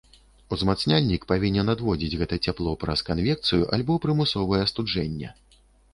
Узмацняльнік 0.55 1.21
павінен 1.31 1.67
адводзіць 1.75 2.17
гэта 2.21 2.35
цяпло 2.49 2.73
праз 2.85 3.03
канвекцыю 3.11 3.63
альбо 3.77 3.99
прымусовае 4.07 4.61
астуджэнне. 4.67 5.29